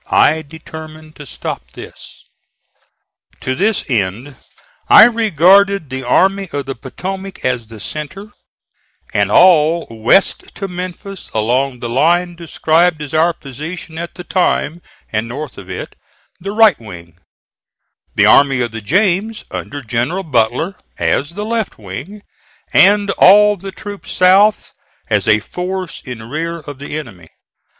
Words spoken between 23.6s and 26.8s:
troops south, as a force in rear of